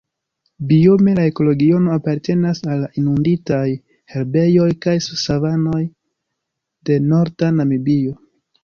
Biome 0.69 1.11
la 1.19 1.25
ekoregiono 1.31 1.91
apartenas 1.97 2.63
al 2.77 2.81
inunditaj 3.03 3.61
herbejoj 4.15 4.69
kaj 4.87 4.99
savanoj 5.13 5.81
de 6.91 7.01
norda 7.15 7.55
Namibio. 7.63 8.23